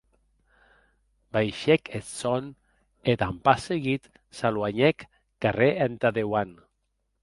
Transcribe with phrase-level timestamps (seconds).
[1.35, 2.43] Baishèc eth sòn,
[3.11, 4.03] e, damb pas seguit,
[4.37, 4.97] s’aluenhèc
[5.41, 6.53] carrèr entà dauant.